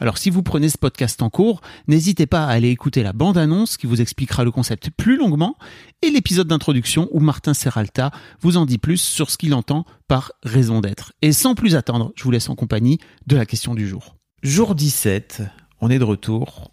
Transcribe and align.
Alors 0.00 0.16
si 0.16 0.30
vous 0.30 0.42
prenez 0.42 0.70
ce 0.70 0.78
podcast 0.78 1.20
en 1.20 1.28
cours, 1.28 1.60
n'hésitez 1.86 2.26
pas 2.26 2.46
à 2.46 2.52
aller 2.52 2.70
écouter 2.70 3.02
la 3.02 3.12
bande-annonce 3.12 3.76
qui 3.76 3.86
vous 3.86 4.00
expliquera 4.00 4.44
le 4.44 4.50
concept 4.50 4.88
plus 4.88 5.18
longuement 5.18 5.58
et 6.00 6.10
l'épisode 6.10 6.48
d'introduction 6.48 7.08
où 7.12 7.20
Martin 7.20 7.52
Serralta 7.52 8.10
vous 8.40 8.56
en 8.56 8.64
dit 8.64 8.78
plus 8.78 8.96
sur 8.96 9.30
ce 9.30 9.36
qu'il 9.36 9.52
entend 9.52 9.84
par 10.08 10.32
raison 10.42 10.80
d'être. 10.80 11.12
Et 11.20 11.32
sans 11.32 11.54
plus 11.54 11.76
attendre, 11.76 12.12
je 12.16 12.24
vous 12.24 12.30
laisse 12.30 12.48
en 12.48 12.54
compagnie 12.54 12.98
de 13.26 13.36
la 13.36 13.44
question 13.44 13.74
du 13.74 13.86
jour. 13.86 14.16
Jour 14.42 14.74
17, 14.74 15.42
on 15.82 15.90
est 15.90 15.98
de 15.98 16.04
retour, 16.04 16.70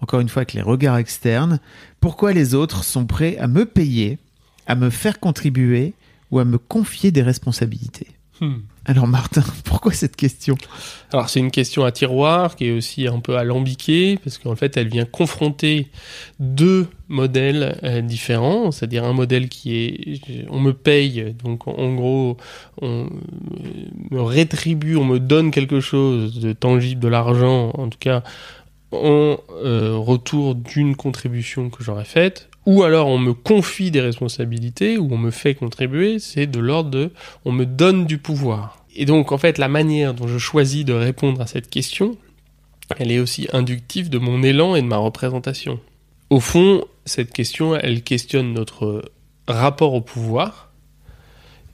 encore 0.00 0.20
une 0.20 0.28
fois 0.28 0.40
avec 0.40 0.52
les 0.52 0.60
regards 0.60 0.98
externes. 0.98 1.60
Pourquoi 2.00 2.34
les 2.34 2.54
autres 2.54 2.84
sont 2.84 3.06
prêts 3.06 3.38
à 3.38 3.46
me 3.46 3.64
payer, 3.64 4.18
à 4.66 4.74
me 4.74 4.90
faire 4.90 5.18
contribuer 5.18 5.94
ou 6.30 6.40
à 6.40 6.44
me 6.44 6.58
confier 6.58 7.10
des 7.10 7.22
responsabilités? 7.22 8.08
Hmm. 8.42 8.58
Alors 8.88 9.08
Martin, 9.08 9.42
pourquoi 9.64 9.92
cette 9.92 10.14
question? 10.14 10.56
Alors 11.12 11.28
c'est 11.28 11.40
une 11.40 11.50
question 11.50 11.84
à 11.84 11.90
tiroir 11.90 12.54
qui 12.54 12.66
est 12.66 12.72
aussi 12.72 13.08
un 13.08 13.18
peu 13.18 13.36
alambiquée 13.36 14.18
parce 14.22 14.38
qu'en 14.38 14.54
fait 14.54 14.76
elle 14.76 14.88
vient 14.88 15.04
confronter 15.04 15.88
deux 16.38 16.86
modèles 17.08 17.78
euh, 17.82 18.00
différents, 18.00 18.70
c'est-à-dire 18.70 19.04
un 19.04 19.12
modèle 19.12 19.48
qui 19.48 19.76
est 19.76 20.46
on 20.50 20.60
me 20.60 20.72
paye 20.72 21.34
donc 21.42 21.66
en 21.66 21.94
gros 21.94 22.36
on 22.80 23.08
me 24.10 24.20
rétribue, 24.20 24.96
on 24.96 25.04
me 25.04 25.18
donne 25.18 25.50
quelque 25.50 25.80
chose 25.80 26.38
de 26.38 26.52
tangible, 26.52 27.00
de 27.00 27.08
l'argent 27.08 27.72
en 27.74 27.88
tout 27.88 27.98
cas 27.98 28.22
en 28.92 29.36
euh, 29.64 29.96
retour 29.96 30.54
d'une 30.54 30.94
contribution 30.94 31.70
que 31.70 31.82
j'aurais 31.82 32.04
faite 32.04 32.48
ou 32.66 32.82
alors 32.82 33.06
on 33.08 33.18
me 33.18 33.32
confie 33.32 33.90
des 33.90 34.00
responsabilités, 34.00 34.98
ou 34.98 35.08
on 35.12 35.18
me 35.18 35.30
fait 35.30 35.54
contribuer, 35.54 36.18
c'est 36.18 36.46
de 36.46 36.60
l'ordre 36.60 36.90
de 36.90 37.10
on 37.44 37.52
me 37.52 37.64
donne 37.64 38.06
du 38.06 38.18
pouvoir. 38.18 38.84
Et 38.94 39.04
donc 39.04 39.32
en 39.32 39.38
fait 39.38 39.58
la 39.58 39.68
manière 39.68 40.14
dont 40.14 40.28
je 40.28 40.38
choisis 40.38 40.84
de 40.84 40.92
répondre 40.92 41.40
à 41.40 41.46
cette 41.46 41.70
question, 41.70 42.16
elle 42.98 43.10
est 43.10 43.18
aussi 43.18 43.48
inductive 43.52 44.10
de 44.10 44.18
mon 44.18 44.42
élan 44.42 44.74
et 44.76 44.82
de 44.82 44.86
ma 44.86 44.98
représentation. 44.98 45.80
Au 46.30 46.40
fond, 46.40 46.84
cette 47.04 47.32
question, 47.32 47.76
elle 47.76 48.02
questionne 48.02 48.52
notre 48.52 49.10
rapport 49.46 49.94
au 49.94 50.00
pouvoir, 50.00 50.66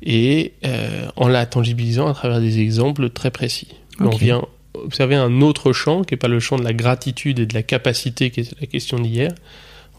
et 0.02 0.54
euh, 0.64 1.08
en 1.16 1.28
la 1.28 1.46
tangibilisant 1.46 2.08
à 2.08 2.14
travers 2.14 2.40
des 2.40 2.58
exemples 2.60 3.10
très 3.10 3.30
précis. 3.30 3.68
On 4.00 4.10
vient 4.10 4.44
observer 4.74 5.14
un 5.14 5.40
autre 5.40 5.72
champ, 5.72 6.02
qui 6.02 6.14
n'est 6.14 6.18
pas 6.18 6.28
le 6.28 6.40
champ 6.40 6.56
de 6.58 6.64
la 6.64 6.72
gratitude 6.72 7.38
et 7.38 7.46
de 7.46 7.54
la 7.54 7.62
capacité, 7.62 8.30
qui 8.30 8.40
est 8.40 8.60
la 8.60 8.66
question 8.66 8.98
d'hier, 8.98 9.32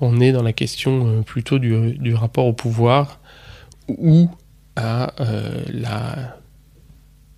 on 0.04 0.20
est 0.20 0.32
dans 0.32 0.44
la 0.44 0.54
question 0.54 1.08
euh, 1.08 1.22
plutôt 1.22 1.60
du, 1.60 2.14
rapport 2.14 2.46
au 2.46 2.54
pouvoir 2.54 3.20
ou 3.88 4.30
à 4.76 5.14
euh, 5.22 5.64
la, 5.70 6.38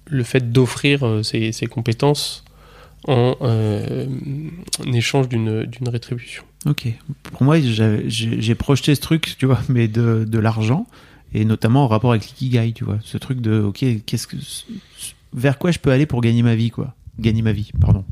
le 0.07 0.23
fait 0.23 0.51
d'offrir 0.51 1.05
euh, 1.05 1.23
ses, 1.23 1.51
ses 1.51 1.67
compétences 1.67 2.43
en, 3.07 3.35
euh, 3.41 4.07
échange 4.93 5.29
d'une 5.29 5.67
rétribution. 5.87 6.43
Ok. 6.65 6.87
Pour 7.23 7.43
moi, 7.43 7.57
j'ai 7.59 8.55
projeté 8.55 8.95
ce 8.95 9.01
truc, 9.01 9.35
tu 9.37 9.45
vois, 9.45 9.61
mais 9.69 9.87
de, 9.87 10.25
de 10.27 10.39
l'argent, 10.39 10.87
et 11.33 11.45
notamment 11.45 11.83
en 11.83 11.87
rapport 11.87 12.11
avec 12.11 12.25
l'ikigai, 12.25 12.73
tu 12.73 12.83
vois. 12.83 12.97
Ce 13.03 13.17
truc 13.17 13.41
de, 13.41 13.61
ok, 13.61 13.85
qu'est-ce 14.05 14.25
que, 14.25 14.37
vers 15.33 15.59
quoi 15.59 15.71
je 15.71 15.79
peux 15.79 15.91
aller 15.91 16.05
pour 16.05 16.21
gagner 16.21 16.41
ma 16.41 16.55
vie, 16.55 16.71
quoi? 16.71 16.95
Gagner 17.19 17.43
ma 17.43 17.51
vie, 17.51 17.71
pardon. 17.79 18.03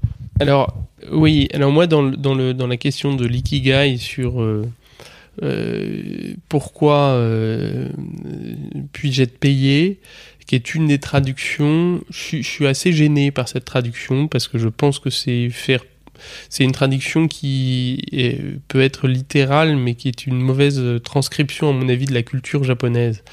Alors, 0.43 0.75
oui, 1.09 1.47
alors 1.53 1.71
moi, 1.71 1.87
dans, 1.87 2.03
la 2.03 2.77
question 2.77 3.15
de 3.15 3.25
l'ikigai 3.25 3.97
sur 3.97 4.41
euh, 4.41 4.67
euh, 5.41 6.33
pourquoi 6.49 7.11
euh, 7.11 7.87
puis-je 8.91 9.23
être 9.23 9.37
payé, 9.37 10.01
qui 10.45 10.55
est 10.55 10.75
une 10.75 10.87
des 10.87 10.99
traductions, 10.99 12.01
je, 12.09 12.41
suis- 12.41 12.67
assez 12.67 12.91
gêné 12.91 13.31
par 13.31 13.47
cette 13.47 13.63
traduction 13.63 14.27
parce 14.27 14.49
que 14.49 14.57
je 14.57 14.67
pense 14.67 14.99
que 14.99 15.09
c'est 15.09 15.49
faire. 15.49 15.85
C'est 16.49 16.65
une 16.65 16.73
traduction 16.73 17.27
qui 17.27 18.05
peut 18.67 18.81
être 18.81 19.07
littérale, 19.07 19.77
mais 19.77 19.95
qui 19.95 20.09
est 20.09 20.27
une 20.27 20.39
mauvaise 20.39 20.81
transcription, 21.03 21.69
à 21.69 21.73
mon 21.73 21.87
avis, 21.89 22.05
de 22.05 22.13
la 22.13 22.21
culture 22.21 22.63
japonaise. 22.63 23.23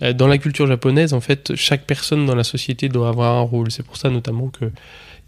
Dans 0.00 0.26
la 0.26 0.38
culture 0.38 0.66
japonaise, 0.66 1.12
en 1.12 1.20
fait, 1.20 1.54
chaque 1.54 1.86
personne 1.86 2.24
dans 2.26 2.34
la 2.34 2.42
société 2.42 2.88
doit 2.88 3.08
avoir 3.08 3.36
un 3.36 3.42
rôle. 3.42 3.70
C'est 3.70 3.84
pour 3.84 3.96
ça, 3.96 4.10
notamment, 4.10 4.48
que 4.48 4.64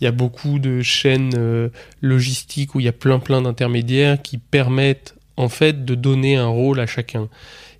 il 0.04 0.06
y 0.06 0.08
a 0.08 0.12
beaucoup 0.12 0.58
de 0.58 0.82
chaînes 0.82 1.32
euh, 1.34 1.70
logistiques 2.02 2.74
où 2.74 2.80
il 2.80 2.84
y 2.84 2.88
a 2.88 2.92
plein 2.92 3.18
plein 3.18 3.40
d'intermédiaires 3.40 4.20
qui 4.20 4.36
permettent 4.36 5.14
en 5.38 5.48
fait 5.48 5.86
de 5.86 5.94
donner 5.94 6.36
un 6.36 6.46
rôle 6.46 6.78
à 6.78 6.86
chacun. 6.86 7.30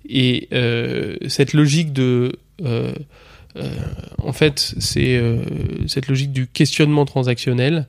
Et 0.09 0.47
euh, 0.51 1.17
cette 1.27 1.53
logique 1.53 1.93
de 1.93 2.39
euh, 2.63 2.93
en 4.17 4.33
fait, 4.33 4.73
c'est 4.79 5.21
cette 5.87 6.07
logique 6.07 6.33
du 6.33 6.47
questionnement 6.47 7.05
transactionnel. 7.05 7.87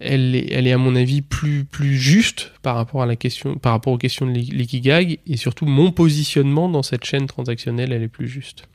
Elle 0.00 0.36
est, 0.36 0.52
elle 0.52 0.68
est 0.68 0.72
à 0.72 0.78
mon 0.78 0.94
avis 0.94 1.22
plus 1.22 1.64
plus 1.64 1.98
juste 1.98 2.52
par 2.62 2.76
rapport 2.76 3.02
à 3.02 3.06
la 3.06 3.16
question, 3.16 3.56
par 3.56 3.72
rapport 3.72 3.92
aux 3.92 3.98
questions 3.98 4.26
de 4.26 4.30
l'ik- 4.30 4.52
l'ikigai 4.54 5.18
et 5.26 5.36
surtout 5.36 5.66
mon 5.66 5.90
positionnement 5.90 6.68
dans 6.68 6.84
cette 6.84 7.04
chaîne 7.04 7.26
transactionnelle, 7.26 7.92
elle 7.92 8.04
est 8.04 8.08
plus 8.08 8.28
juste. 8.28 8.68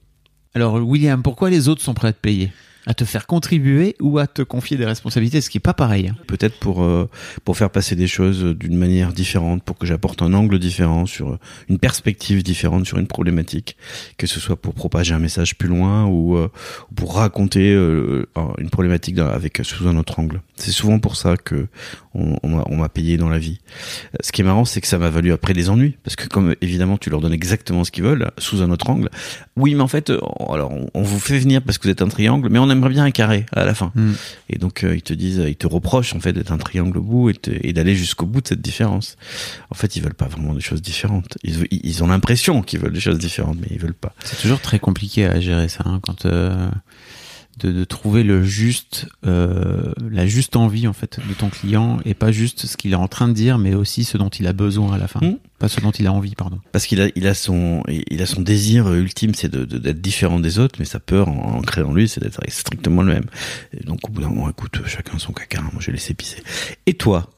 Alors, 0.53 0.75
William, 0.75 1.23
pourquoi 1.23 1.49
les 1.49 1.69
autres 1.69 1.81
sont 1.81 1.93
prêts 1.93 2.09
à 2.09 2.13
te 2.13 2.19
payer? 2.19 2.51
À 2.85 2.93
te 2.93 3.05
faire 3.05 3.27
contribuer 3.27 3.95
ou 4.01 4.19
à 4.19 4.27
te 4.27 4.41
confier 4.41 4.75
des 4.75 4.85
responsabilités, 4.85 5.39
ce 5.39 5.49
qui 5.49 5.57
est 5.57 5.61
pas 5.61 5.73
pareil. 5.73 6.11
peut-être 6.27 6.59
pour 6.59 6.83
euh, 6.83 7.09
pour 7.45 7.55
faire 7.57 7.69
passer 7.69 7.95
des 7.95 8.07
choses 8.07 8.43
d'une 8.43 8.75
manière 8.77 9.13
différente, 9.13 9.63
pour 9.63 9.77
que 9.77 9.85
j'apporte 9.85 10.21
un 10.21 10.33
angle 10.33 10.59
différent 10.59 11.05
sur 11.05 11.37
une 11.69 11.79
perspective 11.79 12.43
différente 12.43 12.85
sur 12.85 12.97
une 12.97 13.07
problématique, 13.07 13.77
que 14.17 14.27
ce 14.27 14.39
soit 14.41 14.57
pour 14.57 14.73
propager 14.73 15.13
un 15.13 15.19
message 15.19 15.57
plus 15.57 15.69
loin 15.69 16.05
ou 16.07 16.35
euh, 16.35 16.49
ou 16.91 16.95
pour 16.95 17.15
raconter 17.15 17.71
euh, 17.73 18.25
une 18.57 18.69
problématique 18.69 19.17
avec 19.19 19.61
sous 19.63 19.87
un 19.87 19.95
autre 19.95 20.19
angle. 20.19 20.41
C'est 20.55 20.71
souvent 20.71 20.99
pour 20.99 21.15
ça 21.15 21.37
que 21.37 21.67
on, 22.13 22.37
on 22.43 22.75
m'a- 22.75 22.89
payé 22.89 23.17
dans 23.17 23.29
la 23.29 23.39
vie. 23.39 23.59
Euh, 24.13 24.17
Ce 24.21 24.31
qui 24.31 24.41
est 24.41 24.43
marrant, 24.43 24.65
c'est 24.65 24.79
que 24.81 24.87
ça 24.87 24.97
m'a 24.99 25.09
valu 25.09 25.31
après 25.31 25.53
des 25.53 25.69
ennuis, 25.69 25.97
parce 26.03 26.15
que 26.15 26.27
comme 26.27 26.53
évidemment 26.61 26.97
tu 26.97 27.09
leur 27.09 27.21
donnes 27.21 27.33
exactement 27.33 27.83
ce 27.83 27.91
qu'ils 27.91 28.03
veulent 28.03 28.29
sous 28.37 28.61
un 28.61 28.69
autre 28.69 28.89
angle. 28.89 29.09
Oui, 29.55 29.73
mais 29.73 29.81
en 29.81 29.87
fait, 29.87 30.09
euh, 30.09 30.19
alors 30.49 30.71
on, 30.93 31.01
vous 31.01 31.19
fait 31.19 31.39
venir 31.39 31.61
parce 31.61 31.77
que 31.77 31.83
vous 31.83 31.89
êtes 31.91 32.01
un 32.01 32.07
triangle, 32.09 32.49
mais 32.51 32.59
on 32.59 32.69
aimerait 32.73 32.89
bien 32.89 33.05
un 33.05 33.11
carré 33.11 33.45
à 33.53 33.65
la 33.65 33.73
fin. 33.73 33.91
Hmm. 33.95 34.13
Et 34.49 34.57
donc 34.57 34.83
euh, 34.83 34.95
ils 34.95 35.01
te 35.01 35.13
disent, 35.13 35.43
ils 35.47 35.55
te 35.55 35.67
reprochent 35.67 36.13
en 36.13 36.19
fait 36.19 36.33
d'être 36.33 36.51
un 36.51 36.57
triangle 36.57 36.97
au 36.97 37.01
bout 37.01 37.29
et, 37.29 37.73
d'aller 37.73 37.95
jusqu'au 37.95 38.25
bout 38.25 38.41
de 38.41 38.47
cette 38.47 38.61
différence. 38.61 39.15
En 39.69 39.75
fait, 39.75 39.95
ils 39.95 40.03
veulent 40.03 40.13
pas 40.13 40.27
vraiment 40.27 40.53
des 40.53 40.61
choses 40.61 40.81
différentes. 40.81 41.37
Ils, 41.43 41.67
ils 41.71 42.03
ont 42.03 42.07
l'impression 42.07 42.61
qu'ils 42.61 42.79
veulent 42.79 42.93
des 42.93 42.99
choses 42.99 43.19
différentes, 43.19 43.57
mais 43.61 43.67
ils 43.71 43.79
veulent 43.79 43.93
pas. 43.93 44.13
C'est 44.23 44.39
toujours 44.41 44.59
très 44.59 44.79
compliqué 44.79 45.25
à 45.25 45.39
gérer 45.39 45.69
ça, 45.69 45.83
hein, 45.85 45.99
quand 46.03 46.25
euh, 46.25 46.69
de, 47.59 47.71
de 47.71 47.83
trouver 47.83 48.23
le 48.23 48.43
juste, 48.43 49.07
euh, 49.25 49.93
la 50.09 50.25
juste 50.25 50.55
envie 50.55 50.87
en 50.87 50.93
fait 50.93 51.19
de 51.27 51.33
ton 51.33 51.49
client 51.49 51.99
et 52.05 52.13
pas 52.13 52.31
juste 52.31 52.65
ce 52.65 52.77
qu'il 52.77 52.91
est 52.91 52.95
en 52.95 53.07
train 53.07 53.27
de 53.27 53.33
dire, 53.33 53.57
mais 53.57 53.73
aussi 53.75 54.03
ce 54.03 54.17
dont 54.17 54.29
il 54.29 54.47
a 54.47 54.53
besoin 54.53 54.93
à 54.93 54.97
la 54.97 55.07
fin, 55.07 55.19
Hmm. 55.21 55.35
pas 55.59 55.67
ce 55.69 55.79
dont 55.81 55.91
il 55.91 56.07
a 56.07 56.13
envie, 56.13 56.35
pardon. 56.35 56.59
Parce 56.71 56.85
qu'il 56.87 56.99
a, 57.01 57.07
il 57.15 57.27
a 57.27 57.33
son, 57.33 57.83
il 57.87 58.21
a 58.21 58.25
son 58.25 58.41
désir 58.41 58.91
ultime, 58.93 59.33
c'est 59.35 59.49
de, 59.51 59.65
de- 59.65 59.77
d'être 59.77 60.01
différent 60.01 60.39
des 60.39 60.57
autres, 60.59 60.75
mais 60.79 60.85
sa 60.85 60.99
peur 60.99 61.29
en, 61.29 61.57
ancrée 61.59 61.83
en 61.83 61.93
lui, 61.93 62.07
c'est 62.07 62.21
d'être 62.21 62.41
strictement 62.49 63.03
le 63.03 63.13
même. 63.13 63.25
Et 63.79 63.83
donc 63.83 63.99
au 64.09 64.11
bout 64.11 64.21
d'un 64.21 64.29
moment, 64.29 64.49
écoute, 64.49 64.79
chacun 64.85 65.19
son 65.19 65.31
caca, 65.33 65.61
moi 65.61 65.73
je 65.79 65.87
vais 65.87 65.93
laisser 65.93 66.13
pisser. 66.15 66.41
Et 66.87 66.95
toi? 66.95 67.29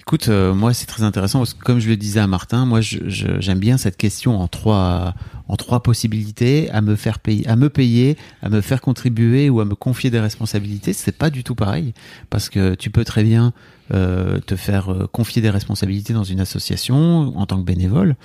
Écoute, 0.00 0.28
euh, 0.28 0.54
moi 0.54 0.72
c'est 0.72 0.86
très 0.86 1.02
intéressant 1.02 1.40
parce 1.40 1.52
que 1.54 1.64
comme 1.64 1.80
je 1.80 1.88
le 1.88 1.96
disais 1.96 2.20
à 2.20 2.28
Martin, 2.28 2.64
moi 2.64 2.78
j'aime 2.80 3.58
bien 3.58 3.76
cette 3.76 3.96
question 3.96 4.38
en 4.40 4.46
trois 4.46 5.14
en 5.48 5.56
trois 5.56 5.82
possibilités 5.82 6.70
à 6.70 6.80
me 6.80 6.96
faire 6.96 7.18
payer, 7.18 7.46
à 7.48 7.56
me 7.56 7.68
payer, 7.68 8.16
à 8.42 8.48
me 8.48 8.60
faire 8.60 8.80
contribuer 8.80 9.48
ou 9.50 9.60
à 9.60 9.64
me 9.64 9.74
confier 9.74 10.10
des 10.10 10.20
responsabilités. 10.20 10.92
C'est 10.92 11.16
pas 11.16 11.30
du 11.30 11.44
tout 11.44 11.54
pareil 11.54 11.94
parce 12.30 12.48
que 12.48 12.74
tu 12.74 12.90
peux 12.90 13.04
très 13.04 13.22
bien 13.22 13.52
euh, 13.92 14.40
te 14.40 14.56
faire 14.56 14.92
euh, 14.92 15.06
confier 15.06 15.40
des 15.40 15.50
responsabilités 15.50 16.12
dans 16.12 16.24
une 16.24 16.40
association 16.40 17.38
en 17.38 17.46
tant 17.46 17.58
que 17.58 17.64
bénévole. 17.64 18.16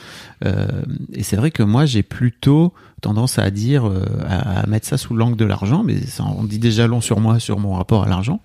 Euh, 0.43 0.65
et 1.13 1.21
c'est 1.21 1.35
vrai 1.35 1.51
que 1.51 1.61
moi 1.61 1.85
j'ai 1.85 2.01
plutôt 2.01 2.73
tendance 3.01 3.37
à 3.37 3.49
dire 3.51 3.87
euh, 3.87 4.05
à, 4.27 4.61
à 4.61 4.67
mettre 4.67 4.87
ça 4.87 4.97
sous 4.97 5.15
l'angle 5.15 5.35
de 5.35 5.45
l'argent, 5.45 5.83
mais 5.83 5.99
ça 6.01 6.23
on 6.23 6.43
dit 6.43 6.59
déjà 6.59 6.87
long 6.87 7.01
sur 7.01 7.19
moi, 7.19 7.39
sur 7.39 7.59
mon 7.59 7.73
rapport 7.73 8.03
à 8.03 8.09
l'argent. 8.09 8.41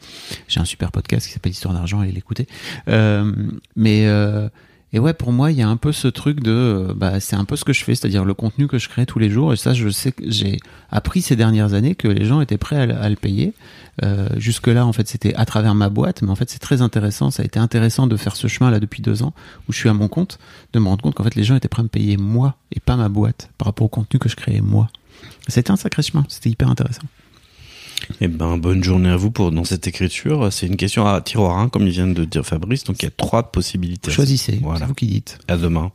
J'ai 0.48 0.60
un 0.60 0.66
super 0.66 0.92
podcast 0.92 1.26
qui 1.26 1.32
s'appelle 1.32 1.52
Histoire 1.52 1.72
d'argent, 1.72 2.00
allez 2.00 2.12
l'écouter. 2.12 2.46
Euh, 2.88 3.32
mais 3.76 4.06
Et 4.92 4.98
ouais, 4.98 5.12
pour 5.12 5.32
moi, 5.32 5.50
il 5.50 5.58
y 5.58 5.62
a 5.62 5.68
un 5.68 5.76
peu 5.76 5.92
ce 5.92 6.08
truc 6.08 6.40
de, 6.40 6.50
euh, 6.52 6.94
bah, 6.94 7.18
c'est 7.20 7.36
un 7.36 7.44
peu 7.44 7.56
ce 7.56 7.64
que 7.64 7.72
je 7.72 7.82
fais, 7.84 7.94
c'est-à-dire 7.94 8.24
le 8.24 8.34
contenu 8.34 8.66
que 8.68 8.78
je 8.78 8.88
crée 8.88 9.04
tous 9.04 9.18
les 9.18 9.28
jours. 9.28 9.52
Et 9.52 9.56
ça, 9.56 9.74
je 9.74 9.88
sais 9.88 10.12
que 10.12 10.22
j'ai 10.30 10.58
appris 10.90 11.22
ces 11.22 11.34
dernières 11.36 11.74
années 11.74 11.94
que 11.94 12.08
les 12.08 12.24
gens 12.24 12.40
étaient 12.40 12.56
prêts 12.56 12.90
à, 12.92 13.08
le- 13.08 13.16
payer. 13.16 13.52
Euh, 14.04 14.28
Jusque-là, 14.36 14.86
en 14.86 14.92
fait, 14.92 15.08
c'était 15.08 15.34
à 15.34 15.44
travers 15.44 15.74
ma 15.74 15.88
boîte, 15.88 16.22
mais 16.22 16.30
en 16.30 16.36
fait, 16.36 16.48
c'est 16.48 16.60
très 16.60 16.82
intéressant. 16.82 17.30
Ça 17.30 17.42
a 17.42 17.46
été 17.46 17.58
intéressant 17.58 18.06
de 18.06 18.16
faire 18.16 18.36
ce 18.36 18.46
chemin 18.46 18.70
là 18.70 18.78
depuis 18.80 19.02
deux 19.02 19.22
ans 19.22 19.34
où 19.68 19.72
je 19.72 19.78
suis 19.78 19.88
à 19.88 19.92
mon 19.94 20.08
compte, 20.08 20.38
de 20.72 20.78
me 20.78 20.86
rendre 20.88 21.02
compte 21.02 21.14
qu'en 21.14 21.24
fait, 21.24 21.34
les 21.34 21.44
gens 21.44 21.56
étaient 21.56 21.68
prêts 21.68 21.80
à 21.80 21.84
me 21.84 21.88
payer 21.88 22.16
moi 22.16 22.54
et 22.72 22.80
pas 22.80 22.96
ma 22.96 23.08
boîte 23.08 23.50
par 23.58 23.66
rapport 23.66 23.86
au 23.86 23.90
contenu 23.90 24.18
que 24.20 24.28
je 24.28 24.36
créais 24.36 24.60
moi. 24.60 24.88
C'était 25.48 25.70
un 25.72 25.76
sacré 25.76 26.02
chemin. 26.02 26.24
C'était 26.28 26.50
hyper 26.50 26.68
intéressant. 26.70 27.02
Eh 28.20 28.28
ben, 28.28 28.56
bonne 28.56 28.82
journée 28.82 29.10
à 29.10 29.16
vous 29.16 29.30
pour 29.30 29.50
dans 29.50 29.64
cette 29.64 29.86
écriture. 29.86 30.52
C'est 30.52 30.66
une 30.66 30.76
question 30.76 31.06
à 31.06 31.20
tiroir 31.20 31.58
1, 31.58 31.68
comme 31.68 31.86
il 31.86 31.92
vient 31.92 32.06
de 32.06 32.24
dire 32.24 32.44
Fabrice. 32.44 32.84
Donc, 32.84 33.02
il 33.02 33.06
y 33.06 33.08
a 33.08 33.10
trois 33.10 33.44
possibilités. 33.50 34.10
Choisissez. 34.10 34.58
Voilà. 34.62 34.80
C'est 34.80 34.86
vous 34.86 34.94
qui 34.94 35.06
dites. 35.06 35.38
À 35.48 35.56
demain. 35.56 35.92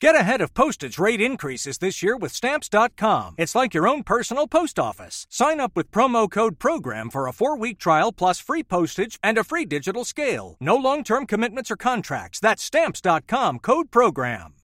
Get 0.00 0.14
ahead 0.14 0.40
of 0.40 0.54
postage 0.54 0.98
rate 0.98 1.20
increases 1.20 1.76
this 1.76 2.02
year 2.02 2.16
with 2.16 2.32
Stamps.com. 2.32 3.34
It's 3.36 3.54
like 3.54 3.74
your 3.74 3.86
own 3.86 4.02
personal 4.02 4.46
post 4.46 4.78
office. 4.78 5.26
Sign 5.28 5.60
up 5.60 5.72
with 5.76 5.90
promo 5.90 6.26
code 6.30 6.58
PROGRAM 6.58 7.10
for 7.10 7.28
a 7.28 7.34
four 7.34 7.54
week 7.58 7.78
trial 7.78 8.10
plus 8.10 8.40
free 8.40 8.62
postage 8.62 9.18
and 9.22 9.36
a 9.36 9.44
free 9.44 9.66
digital 9.66 10.06
scale. 10.06 10.56
No 10.58 10.74
long 10.76 11.04
term 11.04 11.26
commitments 11.26 11.70
or 11.70 11.76
contracts. 11.76 12.40
That's 12.40 12.62
Stamps.com 12.62 13.58
code 13.58 13.90
PROGRAM. 13.90 14.54